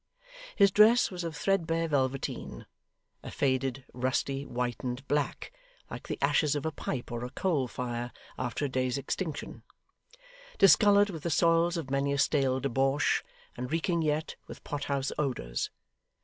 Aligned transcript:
His 0.55 0.71
dress 0.71 1.11
was 1.11 1.23
of 1.23 1.37
threadbare 1.37 1.87
velveteen 1.87 2.65
a 3.21 3.29
faded, 3.29 3.85
rusty, 3.93 4.41
whitened 4.45 5.07
black, 5.07 5.51
like 5.91 6.07
the 6.07 6.17
ashes 6.23 6.55
of 6.55 6.65
a 6.65 6.71
pipe 6.71 7.11
or 7.11 7.23
a 7.23 7.29
coal 7.29 7.67
fire 7.67 8.11
after 8.35 8.65
a 8.65 8.67
day's 8.67 8.97
extinction; 8.97 9.61
discoloured 10.57 11.11
with 11.11 11.21
the 11.21 11.29
soils 11.29 11.77
of 11.77 11.91
many 11.91 12.11
a 12.13 12.17
stale 12.17 12.59
debauch, 12.59 13.23
and 13.55 13.71
reeking 13.71 14.01
yet 14.01 14.35
with 14.47 14.63
pot 14.63 14.85
house 14.85 15.11
odours. 15.19 15.69